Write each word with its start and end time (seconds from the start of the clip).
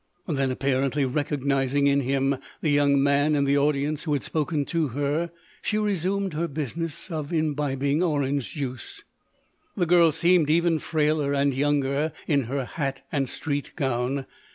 Then, 0.25 0.49
apparently 0.49 1.05
recognising 1.05 1.85
in 1.85 1.99
him 1.99 2.37
the 2.61 2.71
young 2.71 3.03
man 3.03 3.35
in 3.35 3.43
the 3.43 3.59
audience 3.59 4.01
who 4.01 4.13
had 4.13 4.23
spoken 4.23 4.65
to 4.65 4.87
her, 4.87 5.29
she 5.61 5.77
resumed 5.77 6.33
her 6.33 6.47
business 6.47 7.11
of 7.11 7.31
imbibing 7.31 8.01
orange 8.01 8.51
juice. 8.53 9.03
The 9.77 9.85
girl 9.85 10.11
seemed 10.11 10.49
even 10.49 10.79
frailer 10.79 11.33
and 11.33 11.53
younger 11.53 12.13
in 12.25 12.45
her 12.45 12.65
hat 12.65 13.05
and 13.11 13.29
street 13.29 13.73
gown. 13.75 14.25